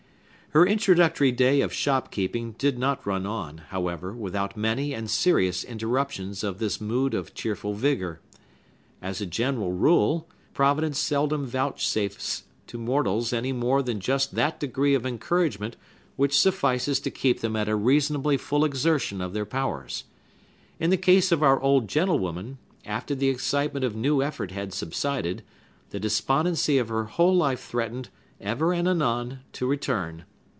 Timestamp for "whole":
27.05-27.37